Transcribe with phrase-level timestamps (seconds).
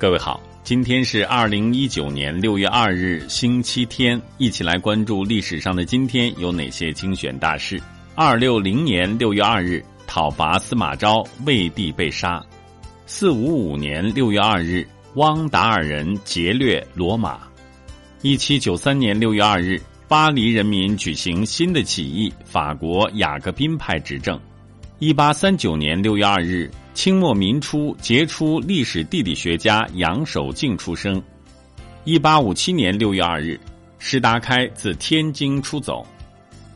[0.00, 7.82] 各位好，今天是二零一九年六月二日，星期天，一起来关注历史上的今天有哪些精选大事。
[8.14, 12.40] 二六零年六月二日，讨伐司马昭，魏帝被杀。
[13.06, 17.40] 四五五年六月二日，汪达尔人劫掠罗马。
[18.22, 24.40] 一七九三年六月二日，巴黎人民举行新的起义，法国雅各宾派执政。
[25.00, 26.70] 一八三九年六月二日。
[26.98, 31.22] 清末民初杰出历史地理学家杨守敬出生。
[32.02, 33.56] 一八五七年六月二日，
[34.00, 36.04] 石达开自天津出走。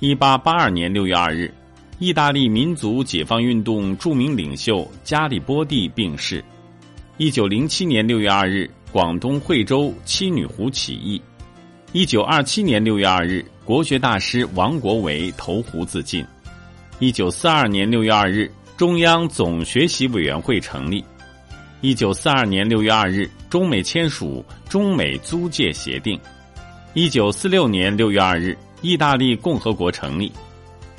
[0.00, 1.54] 一八八二年六月二日，
[2.00, 6.44] 意大利民族解放运动著名领袖加里波第病逝。
[7.16, 11.22] 一九零七年六月二日，广东惠州七女湖起义。
[11.92, 16.26] 一九二七年六月二日，国学大师王国维投湖自尽。
[16.98, 18.50] 一九四二年六月二日。
[18.78, 21.04] 中央总学习委员会成立。
[21.80, 26.16] 一九四二年六月二日，中美签署中美租借协定。
[26.94, 30.30] 一九四六年六月二日，意大利共和国成立。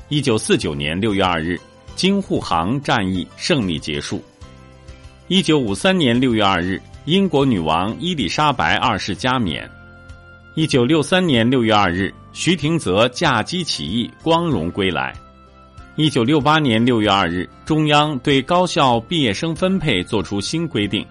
[0.10, 1.58] 一九四九年六月二日，
[1.96, 4.22] 京沪杭战役胜利结束。
[5.30, 9.72] 一九五三年六月二日，英国女王伊丽莎白二世加冕。
[10.54, 15.16] 一九六三年六月二日，徐廷泽驾机起义，光荣归来。
[16.00, 21.06] 一九六八年六月二日，中央对高校毕业生分配作出新规定。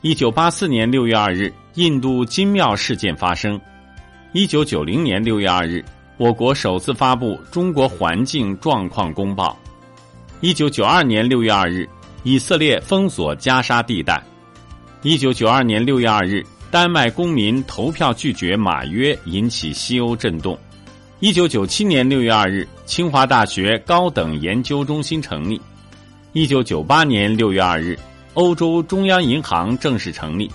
[0.00, 3.60] 一九八四年六月二日，印度金庙事件发生。
[4.32, 5.84] 一九九零年六月二日，
[6.16, 9.54] 我国首次发布《中国环境状况公报》。
[10.40, 11.86] 一九九二年六月二日，
[12.22, 14.24] 以色列封锁加沙地带。
[15.02, 20.58] 一九九二年六月二日，丹麦公民投票拒绝马约，引起西欧震动。
[21.20, 25.60] 一九九七年六月二日，清华大学高等研究中心成立。
[26.32, 27.98] 一九九八年六月二日，
[28.34, 30.48] 欧洲中央银行正式成立。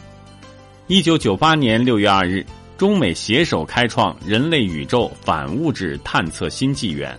[0.88, 2.45] 一九九八年六月二日，
[2.78, 7.13] 中美携手开创人类宇宙反物质探测新纪元。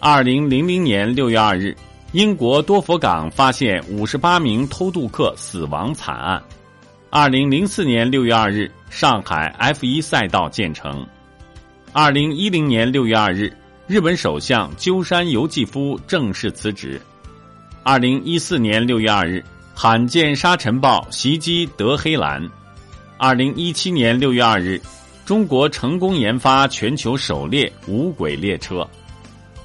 [0.00, 1.72] 二零零零年六月二日，
[2.10, 6.42] 英国多佛港发现五十八名偷渡客死亡惨案。
[7.10, 11.06] 二零零四年六月二日，上海 F 一赛道建成。
[11.98, 13.50] 二零一零年六月二日，
[13.86, 17.00] 日本首相鸠山由纪夫正式辞职。
[17.82, 19.42] 二零一四年六月二日，
[19.74, 22.46] 罕见沙尘暴袭击德黑兰。
[23.16, 24.78] 二零一七年六月二日，
[25.24, 28.86] 中国成功研发全球首列无轨列车。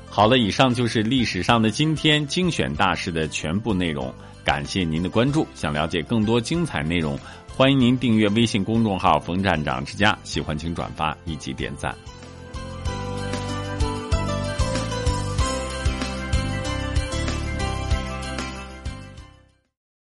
[0.09, 4.09] 好了，以上就是历史上的今天精选大事的全部内容。
[4.41, 5.45] 感谢您的关注。
[5.53, 7.19] 想了解更多精彩内容，
[7.57, 10.17] 欢迎您订阅微信公众号“冯站长之家”。
[10.23, 11.93] 喜欢请转发以及点赞。